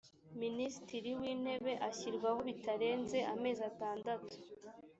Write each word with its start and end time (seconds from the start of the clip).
minisitiri 0.41 1.09
w’intebe 1.19 1.73
ashyirwaho 1.89 2.39
bitarenze 2.47 3.17
amezi 3.33 3.61
atandatu 3.71 4.33